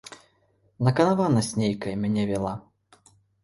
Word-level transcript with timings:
Наканаванасць 0.87 1.53
нейкая 1.67 1.95
мяне 2.03 2.23
вяла. 2.33 2.59